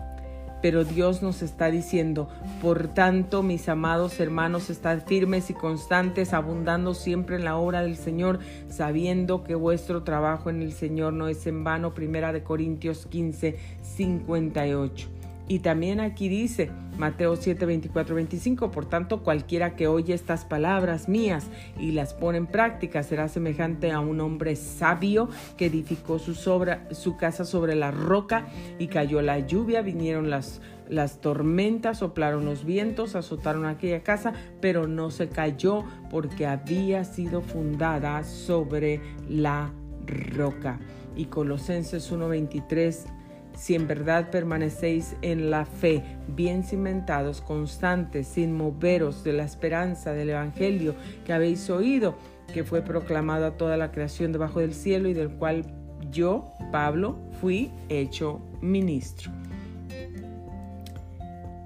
pero 0.62 0.84
Dios 0.84 1.22
nos 1.22 1.42
está 1.42 1.70
diciendo, 1.70 2.28
por 2.60 2.88
tanto, 2.88 3.42
mis 3.42 3.68
amados 3.68 4.20
hermanos, 4.20 4.70
estad 4.70 5.04
firmes 5.06 5.50
y 5.50 5.54
constantes, 5.54 6.32
abundando 6.32 6.94
siempre 6.94 7.36
en 7.36 7.44
la 7.44 7.56
obra 7.56 7.82
del 7.82 7.96
Señor, 7.96 8.40
sabiendo 8.68 9.44
que 9.44 9.54
vuestro 9.54 10.02
trabajo 10.02 10.50
en 10.50 10.62
el 10.62 10.72
Señor 10.72 11.12
no 11.12 11.28
es 11.28 11.46
en 11.46 11.64
vano. 11.64 11.94
Primera 11.94 12.32
de 12.32 12.42
Corintios 12.42 13.06
15, 13.06 13.56
58. 13.82 15.19
Y 15.50 15.58
también 15.58 15.98
aquí 15.98 16.28
dice, 16.28 16.70
Mateo 16.96 17.34
7, 17.34 17.66
24, 17.66 18.14
25, 18.14 18.70
por 18.70 18.86
tanto 18.86 19.24
cualquiera 19.24 19.74
que 19.74 19.88
oye 19.88 20.14
estas 20.14 20.44
palabras 20.44 21.08
mías 21.08 21.48
y 21.76 21.90
las 21.90 22.14
pone 22.14 22.38
en 22.38 22.46
práctica 22.46 23.02
será 23.02 23.26
semejante 23.26 23.90
a 23.90 23.98
un 23.98 24.20
hombre 24.20 24.54
sabio 24.54 25.28
que 25.56 25.66
edificó 25.66 26.20
su, 26.20 26.36
su 26.36 27.16
casa 27.16 27.44
sobre 27.44 27.74
la 27.74 27.90
roca 27.90 28.46
y 28.78 28.86
cayó 28.86 29.22
la 29.22 29.40
lluvia, 29.40 29.82
vinieron 29.82 30.30
las, 30.30 30.60
las 30.88 31.20
tormentas, 31.20 31.98
soplaron 31.98 32.44
los 32.44 32.64
vientos, 32.64 33.16
azotaron 33.16 33.66
aquella 33.66 34.04
casa, 34.04 34.32
pero 34.60 34.86
no 34.86 35.10
se 35.10 35.28
cayó 35.28 35.82
porque 36.10 36.46
había 36.46 37.02
sido 37.02 37.42
fundada 37.42 38.22
sobre 38.22 39.00
la 39.28 39.72
roca. 40.06 40.78
Y 41.16 41.24
Colosenses 41.24 42.12
1.23 42.12 43.19
si 43.54 43.74
en 43.74 43.86
verdad 43.86 44.30
permanecéis 44.30 45.16
en 45.22 45.50
la 45.50 45.64
fe, 45.64 46.02
bien 46.28 46.62
cimentados, 46.64 47.40
constantes, 47.40 48.26
sin 48.26 48.56
moveros 48.56 49.24
de 49.24 49.32
la 49.32 49.44
esperanza 49.44 50.12
del 50.12 50.30
Evangelio 50.30 50.94
que 51.24 51.32
habéis 51.32 51.68
oído, 51.70 52.16
que 52.52 52.64
fue 52.64 52.82
proclamado 52.82 53.46
a 53.46 53.56
toda 53.56 53.76
la 53.76 53.92
creación 53.92 54.32
debajo 54.32 54.60
del 54.60 54.74
cielo 54.74 55.08
y 55.08 55.14
del 55.14 55.30
cual 55.30 55.64
yo, 56.10 56.52
Pablo, 56.72 57.18
fui 57.40 57.70
hecho 57.88 58.40
ministro. 58.60 59.30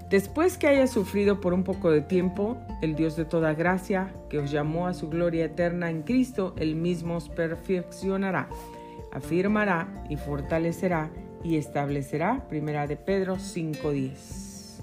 Después 0.09 0.57
que 0.57 0.67
haya 0.67 0.85
sufrido 0.85 1.41
por 1.41 1.53
un 1.53 1.63
poco 1.63 1.89
de 1.89 2.01
tiempo, 2.01 2.57
el 2.81 2.95
Dios 2.95 3.15
de 3.15 3.25
toda 3.25 3.55
gracia, 3.55 4.13
que 4.29 4.37
os 4.37 4.51
llamó 4.51 4.87
a 4.87 4.93
su 4.93 5.09
gloria 5.09 5.45
eterna 5.45 5.89
en 5.89 6.03
Cristo, 6.03 6.53
él 6.57 6.75
mismo 6.75 7.15
os 7.15 7.27
perfeccionará, 7.27 8.47
afirmará 9.11 9.87
y 10.07 10.17
fortalecerá 10.17 11.09
y 11.45 11.57
establecerá. 11.57 12.47
Primera 12.49 12.87
de 12.87 12.97
Pedro 12.97 13.37
5:10. 13.37 14.81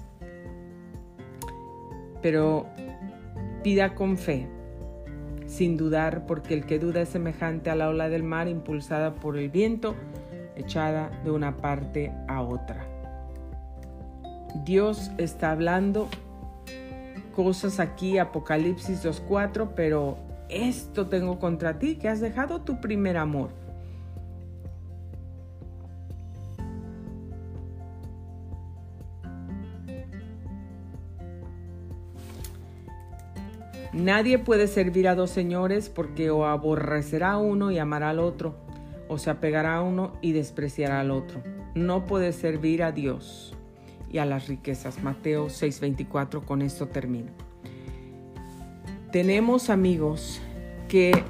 Pero 2.21 2.67
pida 3.63 3.95
con 3.95 4.17
fe, 4.17 4.47
sin 5.45 5.75
dudar, 5.75 6.25
porque 6.25 6.53
el 6.53 6.65
que 6.65 6.79
duda 6.79 7.01
es 7.01 7.09
semejante 7.09 7.69
a 7.69 7.75
la 7.75 7.89
ola 7.89 8.07
del 8.07 8.23
mar 8.23 8.47
impulsada 8.47 9.15
por 9.15 9.37
el 9.37 9.49
viento, 9.49 9.95
echada 10.55 11.11
de 11.25 11.31
una 11.31 11.57
parte 11.57 12.13
a 12.29 12.41
otra. 12.41 12.85
Dios 14.63 15.11
está 15.17 15.51
hablando 15.51 16.07
cosas 17.35 17.79
aquí, 17.79 18.19
Apocalipsis 18.19 19.03
2.4, 19.03 19.71
pero 19.75 20.17
esto 20.47 21.07
tengo 21.07 21.39
contra 21.39 21.77
ti, 21.79 21.95
que 21.95 22.07
has 22.07 22.21
dejado 22.21 22.61
tu 22.61 22.79
primer 22.79 23.17
amor. 23.17 23.62
Nadie 33.93 34.39
puede 34.39 34.67
servir 34.67 35.07
a 35.07 35.13
dos 35.13 35.29
señores 35.29 35.89
porque 35.89 36.31
o 36.31 36.45
aborrecerá 36.45 37.33
a 37.33 37.37
uno 37.37 37.69
y 37.69 37.77
amará 37.77 38.09
al 38.09 38.19
otro, 38.19 38.55
o 39.07 39.19
se 39.19 39.29
apegará 39.29 39.75
a 39.75 39.81
uno 39.83 40.13
y 40.21 40.31
despreciará 40.31 40.99
al 40.99 41.11
otro. 41.11 41.43
No 41.75 42.05
puede 42.05 42.33
servir 42.33 42.81
a 42.81 42.91
Dios 42.91 43.55
y 44.11 44.17
a 44.17 44.25
las 44.25 44.47
riquezas. 44.47 45.03
Mateo 45.03 45.47
6:24, 45.47 46.43
con 46.43 46.63
esto 46.63 46.87
termino. 46.87 47.31
Tenemos 49.11 49.69
amigos 49.69 50.41
que 50.87 51.23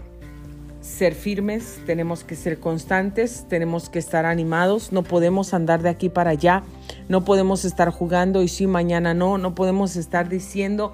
ser 0.79 1.15
firmes, 1.15 1.81
tenemos 1.85 2.23
que 2.23 2.35
ser 2.35 2.59
constantes, 2.59 3.45
tenemos 3.49 3.89
que 3.89 3.99
estar 3.99 4.25
animados, 4.25 4.93
no 4.93 5.03
podemos 5.03 5.53
andar 5.53 5.81
de 5.81 5.89
aquí 5.89 6.07
para 6.07 6.31
allá, 6.31 6.63
no 7.09 7.25
podemos 7.25 7.65
estar 7.65 7.89
jugando 7.89 8.41
y 8.41 8.47
si 8.47 8.67
mañana 8.67 9.13
no, 9.13 9.37
no 9.37 9.53
podemos 9.53 9.97
estar 9.97 10.29
diciendo 10.29 10.93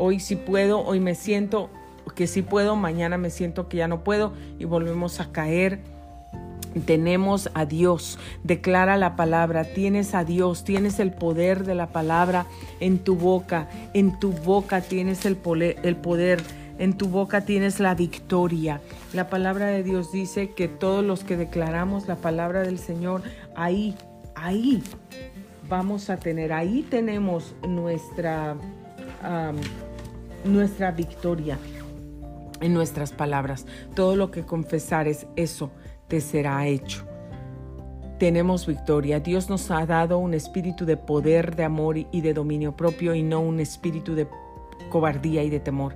hoy 0.00 0.18
sí 0.18 0.34
puedo, 0.34 0.80
hoy 0.84 0.98
me 0.98 1.14
siento 1.14 1.68
que 2.14 2.26
sí 2.26 2.42
puedo, 2.42 2.74
mañana 2.74 3.18
me 3.18 3.30
siento 3.30 3.68
que 3.68 3.76
ya 3.76 3.86
no 3.86 4.02
puedo 4.02 4.32
y 4.58 4.64
volvemos 4.64 5.20
a 5.20 5.30
caer. 5.30 5.78
Tenemos 6.86 7.50
a 7.54 7.66
Dios, 7.66 8.18
declara 8.44 8.96
la 8.96 9.16
palabra, 9.16 9.64
tienes 9.64 10.14
a 10.14 10.24
Dios, 10.24 10.64
tienes 10.64 11.00
el 11.00 11.12
poder 11.12 11.64
de 11.64 11.74
la 11.74 11.88
palabra 11.88 12.46
en 12.78 13.00
tu 13.00 13.16
boca, 13.16 13.68
en 13.92 14.18
tu 14.20 14.32
boca 14.32 14.80
tienes 14.80 15.26
el 15.26 15.36
poder, 15.36 15.76
el 15.82 15.96
poder 15.96 16.40
en 16.78 16.94
tu 16.94 17.08
boca 17.08 17.42
tienes 17.42 17.80
la 17.80 17.94
victoria. 17.94 18.80
La 19.12 19.28
palabra 19.28 19.66
de 19.66 19.82
Dios 19.82 20.12
dice 20.12 20.50
que 20.50 20.68
todos 20.68 21.04
los 21.04 21.24
que 21.24 21.36
declaramos 21.36 22.06
la 22.06 22.16
palabra 22.16 22.62
del 22.62 22.78
Señor, 22.78 23.22
ahí, 23.56 23.96
ahí 24.36 24.82
vamos 25.68 26.08
a 26.08 26.18
tener, 26.18 26.52
ahí 26.52 26.86
tenemos 26.88 27.54
nuestra 27.68 28.56
nuestra 30.44 30.90
victoria 30.92 31.58
en 32.60 32.74
nuestras 32.74 33.12
palabras. 33.12 33.66
Todo 33.94 34.16
lo 34.16 34.30
que 34.30 34.44
confesares, 34.44 35.26
eso 35.36 35.70
te 36.08 36.20
será 36.20 36.66
hecho. 36.66 37.04
Tenemos 38.18 38.66
victoria. 38.66 39.20
Dios 39.20 39.48
nos 39.48 39.70
ha 39.70 39.86
dado 39.86 40.18
un 40.18 40.34
espíritu 40.34 40.84
de 40.84 40.96
poder, 40.96 41.56
de 41.56 41.64
amor 41.64 41.96
y 41.98 42.20
de 42.20 42.34
dominio 42.34 42.76
propio 42.76 43.14
y 43.14 43.22
no 43.22 43.40
un 43.40 43.60
espíritu 43.60 44.14
de 44.14 44.28
cobardía 44.90 45.42
y 45.42 45.50
de 45.50 45.60
temor. 45.60 45.94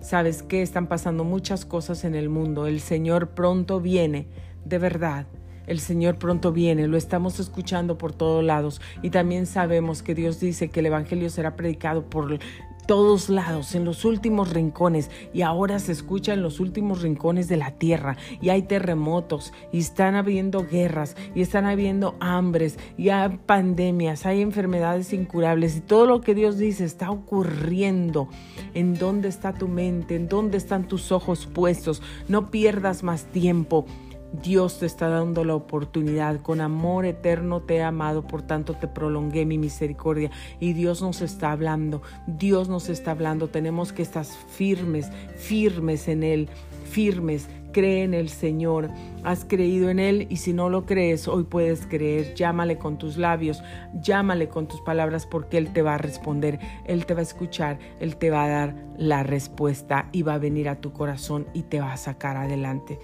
Sabes 0.00 0.42
que 0.42 0.62
están 0.62 0.88
pasando 0.88 1.24
muchas 1.24 1.64
cosas 1.64 2.04
en 2.04 2.14
el 2.14 2.28
mundo. 2.28 2.66
El 2.66 2.80
Señor 2.80 3.30
pronto 3.30 3.80
viene, 3.80 4.26
de 4.64 4.78
verdad. 4.78 5.26
El 5.66 5.78
Señor 5.78 6.18
pronto 6.18 6.52
viene, 6.52 6.88
lo 6.88 6.96
estamos 6.96 7.38
escuchando 7.38 7.96
por 7.96 8.12
todos 8.12 8.42
lados 8.42 8.80
y 9.00 9.10
también 9.10 9.46
sabemos 9.46 10.02
que 10.02 10.14
Dios 10.14 10.40
dice 10.40 10.70
que 10.70 10.80
el 10.80 10.86
Evangelio 10.86 11.30
será 11.30 11.54
predicado 11.54 12.10
por 12.10 12.40
todos 12.86 13.28
lados, 13.28 13.74
en 13.74 13.84
los 13.84 14.04
últimos 14.04 14.52
rincones, 14.52 15.10
y 15.32 15.42
ahora 15.42 15.78
se 15.78 15.92
escucha 15.92 16.32
en 16.32 16.42
los 16.42 16.60
últimos 16.60 17.02
rincones 17.02 17.48
de 17.48 17.56
la 17.56 17.72
tierra, 17.72 18.16
y 18.40 18.50
hay 18.50 18.62
terremotos, 18.62 19.52
y 19.72 19.78
están 19.78 20.14
habiendo 20.14 20.66
guerras, 20.66 21.16
y 21.34 21.42
están 21.42 21.66
habiendo 21.66 22.16
hambres, 22.20 22.78
y 22.96 23.08
hay 23.10 23.38
pandemias, 23.46 24.26
hay 24.26 24.42
enfermedades 24.42 25.12
incurables, 25.12 25.76
y 25.76 25.80
todo 25.80 26.06
lo 26.06 26.20
que 26.20 26.34
Dios 26.34 26.58
dice 26.58 26.84
está 26.84 27.10
ocurriendo. 27.10 28.28
¿En 28.74 28.94
dónde 28.94 29.28
está 29.28 29.52
tu 29.52 29.68
mente? 29.68 30.16
¿En 30.16 30.28
dónde 30.28 30.58
están 30.58 30.88
tus 30.88 31.12
ojos 31.12 31.46
puestos? 31.46 32.02
No 32.28 32.50
pierdas 32.50 33.02
más 33.02 33.24
tiempo. 33.26 33.86
Dios 34.32 34.78
te 34.78 34.86
está 34.86 35.08
dando 35.08 35.44
la 35.44 35.54
oportunidad. 35.54 36.40
Con 36.40 36.60
amor 36.60 37.04
eterno 37.04 37.60
te 37.62 37.76
he 37.76 37.82
amado, 37.82 38.26
por 38.26 38.42
tanto 38.42 38.74
te 38.74 38.88
prolongué 38.88 39.44
mi 39.44 39.58
misericordia. 39.58 40.30
Y 40.58 40.72
Dios 40.72 41.02
nos 41.02 41.20
está 41.20 41.52
hablando, 41.52 42.02
Dios 42.26 42.68
nos 42.68 42.88
está 42.88 43.10
hablando. 43.10 43.48
Tenemos 43.48 43.92
que 43.92 44.02
estar 44.02 44.24
firmes, 44.24 45.10
firmes 45.36 46.08
en 46.08 46.22
Él, 46.22 46.48
firmes. 46.84 47.48
Cree 47.72 48.02
en 48.02 48.12
el 48.12 48.28
Señor, 48.28 48.90
has 49.24 49.46
creído 49.46 49.88
en 49.88 49.98
Él 49.98 50.26
y 50.28 50.36
si 50.36 50.52
no 50.52 50.68
lo 50.68 50.84
crees, 50.84 51.26
hoy 51.26 51.44
puedes 51.44 51.86
creer. 51.86 52.34
Llámale 52.34 52.76
con 52.76 52.98
tus 52.98 53.16
labios, 53.16 53.62
llámale 53.94 54.48
con 54.48 54.68
tus 54.68 54.82
palabras 54.82 55.24
porque 55.24 55.56
Él 55.56 55.72
te 55.72 55.80
va 55.80 55.94
a 55.94 55.98
responder, 55.98 56.60
Él 56.84 57.06
te 57.06 57.14
va 57.14 57.20
a 57.20 57.22
escuchar, 57.22 57.78
Él 57.98 58.16
te 58.16 58.28
va 58.28 58.44
a 58.44 58.48
dar 58.48 58.74
la 58.98 59.22
respuesta 59.22 60.10
y 60.12 60.20
va 60.20 60.34
a 60.34 60.38
venir 60.38 60.68
a 60.68 60.82
tu 60.82 60.92
corazón 60.92 61.46
y 61.54 61.62
te 61.62 61.80
va 61.80 61.94
a 61.94 61.96
sacar 61.96 62.36
adelante. 62.36 62.98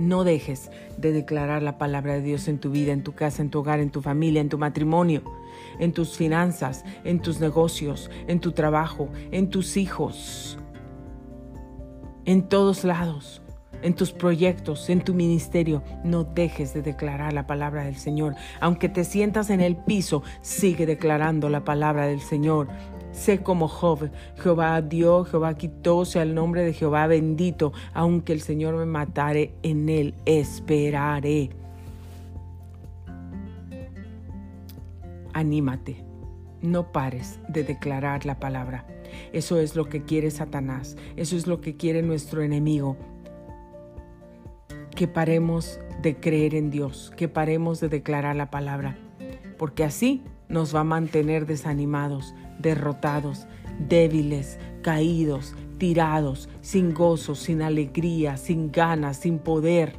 No 0.00 0.24
dejes 0.24 0.70
de 0.96 1.12
declarar 1.12 1.62
la 1.62 1.76
palabra 1.76 2.14
de 2.14 2.22
Dios 2.22 2.48
en 2.48 2.58
tu 2.58 2.70
vida, 2.70 2.92
en 2.92 3.02
tu 3.02 3.12
casa, 3.12 3.42
en 3.42 3.50
tu 3.50 3.58
hogar, 3.58 3.80
en 3.80 3.90
tu 3.90 4.00
familia, 4.00 4.40
en 4.40 4.48
tu 4.48 4.56
matrimonio, 4.56 5.22
en 5.78 5.92
tus 5.92 6.16
finanzas, 6.16 6.86
en 7.04 7.20
tus 7.20 7.38
negocios, 7.38 8.10
en 8.26 8.40
tu 8.40 8.52
trabajo, 8.52 9.10
en 9.30 9.50
tus 9.50 9.76
hijos, 9.76 10.58
en 12.24 12.48
todos 12.48 12.82
lados, 12.82 13.42
en 13.82 13.94
tus 13.94 14.12
proyectos, 14.12 14.88
en 14.88 15.02
tu 15.02 15.12
ministerio. 15.12 15.82
No 16.02 16.24
dejes 16.24 16.72
de 16.72 16.80
declarar 16.80 17.34
la 17.34 17.46
palabra 17.46 17.84
del 17.84 17.96
Señor. 17.96 18.36
Aunque 18.58 18.88
te 18.88 19.04
sientas 19.04 19.50
en 19.50 19.60
el 19.60 19.76
piso, 19.76 20.22
sigue 20.40 20.86
declarando 20.86 21.50
la 21.50 21.62
palabra 21.62 22.06
del 22.06 22.22
Señor. 22.22 22.68
Sé 23.12 23.42
como 23.42 23.68
Job. 23.68 24.10
Jehová 24.36 24.80
dio, 24.82 25.24
Jehová 25.24 25.54
quitó, 25.54 26.04
sea 26.04 26.22
el 26.22 26.34
nombre 26.34 26.62
de 26.62 26.72
Jehová 26.72 27.06
bendito. 27.06 27.72
Aunque 27.92 28.32
el 28.32 28.40
Señor 28.40 28.76
me 28.76 28.86
matare, 28.86 29.54
en 29.62 29.88
él 29.88 30.14
esperaré. 30.26 31.50
Anímate. 35.32 36.04
No 36.62 36.92
pares 36.92 37.40
de 37.48 37.64
declarar 37.64 38.26
la 38.26 38.38
palabra. 38.38 38.86
Eso 39.32 39.58
es 39.58 39.76
lo 39.76 39.88
que 39.88 40.02
quiere 40.02 40.30
Satanás. 40.30 40.96
Eso 41.16 41.36
es 41.36 41.46
lo 41.46 41.60
que 41.60 41.76
quiere 41.76 42.02
nuestro 42.02 42.42
enemigo. 42.42 42.96
Que 44.94 45.08
paremos 45.08 45.80
de 46.02 46.16
creer 46.16 46.54
en 46.54 46.70
Dios, 46.70 47.12
que 47.16 47.28
paremos 47.28 47.80
de 47.80 47.88
declarar 47.88 48.36
la 48.36 48.50
palabra, 48.50 48.96
porque 49.58 49.84
así 49.84 50.22
nos 50.48 50.74
va 50.74 50.80
a 50.80 50.84
mantener 50.84 51.46
desanimados, 51.46 52.34
derrotados, 52.60 53.46
débiles, 53.88 54.58
caídos, 54.82 55.54
tirados, 55.78 56.48
sin 56.60 56.92
gozo, 56.92 57.34
sin 57.34 57.62
alegría, 57.62 58.36
sin 58.36 58.70
ganas, 58.70 59.18
sin 59.18 59.38
poder. 59.38 59.94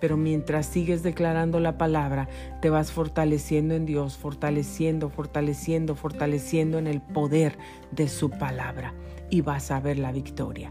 pero 0.00 0.16
mientras 0.16 0.66
sigues 0.66 1.02
declarando 1.02 1.58
la 1.58 1.76
palabra, 1.76 2.28
te 2.62 2.70
vas 2.70 2.92
fortaleciendo 2.92 3.74
en 3.74 3.84
Dios, 3.84 4.16
fortaleciendo, 4.16 5.10
fortaleciendo, 5.10 5.96
fortaleciendo 5.96 6.78
en 6.78 6.86
el 6.86 7.00
poder 7.00 7.58
de 7.90 8.08
su 8.08 8.30
palabra 8.30 8.94
y 9.28 9.40
vas 9.40 9.72
a 9.72 9.80
ver 9.80 9.98
la 9.98 10.12
victoria. 10.12 10.70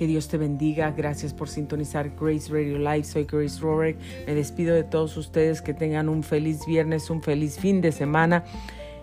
Que 0.00 0.06
Dios 0.06 0.28
te 0.28 0.38
bendiga. 0.38 0.92
Gracias 0.92 1.34
por 1.34 1.50
sintonizar 1.50 2.14
Grace 2.18 2.50
Radio 2.50 2.78
Live. 2.78 3.04
Soy 3.04 3.24
Grace 3.24 3.60
Rorick. 3.60 3.98
Me 4.26 4.34
despido 4.34 4.74
de 4.74 4.82
todos 4.82 5.14
ustedes. 5.18 5.60
Que 5.60 5.74
tengan 5.74 6.08
un 6.08 6.22
feliz 6.22 6.64
viernes, 6.66 7.10
un 7.10 7.22
feliz 7.22 7.58
fin 7.58 7.82
de 7.82 7.92
semana. 7.92 8.44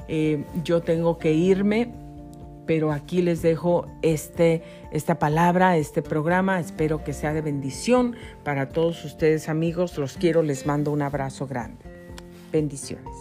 Eh, 0.08 0.44
yo 0.64 0.82
tengo 0.82 1.18
que 1.18 1.34
irme, 1.34 1.92
pero 2.66 2.92
aquí 2.92 3.22
les 3.22 3.42
dejo 3.42 3.88
este, 4.02 4.62
esta 4.92 5.20
palabra, 5.20 5.78
este 5.78 6.02
programa. 6.02 6.60
Espero 6.60 7.04
que 7.04 7.14
sea 7.14 7.34
de 7.34 7.42
bendición 7.42 8.16
para 8.44 8.70
todos 8.70 9.04
ustedes 9.06 9.50
amigos. 9.50 9.98
Los 9.98 10.18
quiero, 10.18 10.44
les 10.44 10.66
mando 10.66 10.92
un 10.92 11.02
abrazo 11.02 11.48
grande. 11.48 11.84
Bendiciones. 12.52 13.16